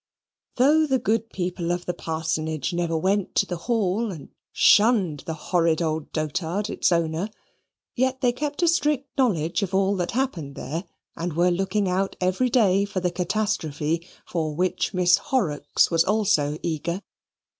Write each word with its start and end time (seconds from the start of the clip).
Though 0.55 0.87
the 0.87 0.97
good 0.97 1.29
people 1.29 1.71
of 1.71 1.85
the 1.85 1.93
Parsonage 1.93 2.73
never 2.73 2.97
went 2.97 3.35
to 3.35 3.45
the 3.45 3.55
Hall 3.69 4.11
and 4.11 4.29
shunned 4.51 5.19
the 5.27 5.35
horrid 5.35 5.79
old 5.79 6.11
dotard 6.11 6.71
its 6.71 6.91
owner, 6.91 7.29
yet 7.95 8.19
they 8.21 8.31
kept 8.31 8.63
a 8.63 8.67
strict 8.67 9.15
knowledge 9.15 9.61
of 9.61 9.75
all 9.75 9.95
that 9.97 10.09
happened 10.09 10.55
there, 10.55 10.85
and 11.15 11.33
were 11.33 11.51
looking 11.51 11.87
out 11.87 12.15
every 12.19 12.49
day 12.49 12.83
for 12.83 12.99
the 12.99 13.11
catastrophe 13.11 14.07
for 14.25 14.55
which 14.55 14.91
Miss 14.91 15.17
Horrocks 15.19 15.91
was 15.91 16.03
also 16.03 16.57
eager. 16.63 17.03